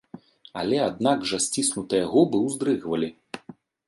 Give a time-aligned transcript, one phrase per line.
[0.59, 3.11] Але аднак жа сціснутыя губы ўздрыгвалі.